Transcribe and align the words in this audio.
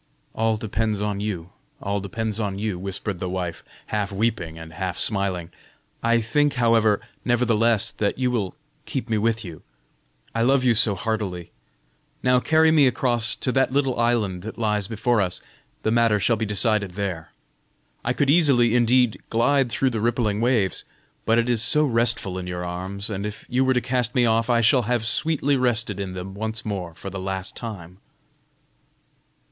"All 0.33 0.57
depends 0.57 0.99
upon 0.99 1.19
you, 1.19 1.51
all 1.79 1.99
depends 2.01 2.39
upon 2.39 2.57
you," 2.57 2.79
whispered 2.79 3.21
his 3.21 3.29
wife, 3.29 3.63
half 3.85 4.11
weeping 4.11 4.57
and 4.57 4.73
half 4.73 4.97
smiling. 4.97 5.51
"I 6.01 6.21
think, 6.21 6.53
however, 6.55 6.99
nevertheless, 7.23 7.91
that 7.91 8.17
you 8.17 8.31
will 8.31 8.55
keep 8.87 9.11
me 9.11 9.19
with 9.19 9.45
you: 9.45 9.61
I 10.33 10.41
love 10.41 10.63
you 10.63 10.73
so 10.73 10.95
heartily. 10.95 11.51
Now 12.23 12.39
carry 12.39 12.71
me 12.71 12.87
across 12.87 13.35
to 13.35 13.51
that 13.51 13.71
little 13.73 13.95
island 13.99 14.41
that 14.41 14.57
lies 14.57 14.87
before 14.87 15.21
us. 15.21 15.39
The 15.83 15.91
matter 15.91 16.19
shall 16.19 16.35
be 16.35 16.47
decided 16.47 16.93
there. 16.95 17.31
I 18.03 18.11
could 18.11 18.31
easily 18.31 18.73
indeed 18.75 19.21
glide 19.29 19.69
through 19.69 19.91
the 19.91 20.01
rippling 20.01 20.41
waves, 20.41 20.83
but 21.25 21.37
it 21.37 21.47
is 21.47 21.61
so 21.61 21.83
restful 21.85 22.39
in 22.39 22.47
your 22.47 22.65
arms, 22.65 23.11
and 23.11 23.23
if 23.23 23.45
you 23.47 23.63
were 23.63 23.75
to 23.75 23.81
cast 23.81 24.15
me 24.15 24.25
off, 24.25 24.49
I 24.49 24.61
shall 24.61 24.81
have 24.89 25.05
sweetly 25.05 25.57
rested 25.57 25.99
in 25.99 26.15
them 26.15 26.33
once 26.33 26.65
more 26.65 26.95
for 26.95 27.11
the 27.11 27.19
last 27.19 27.55
time." 27.55 27.99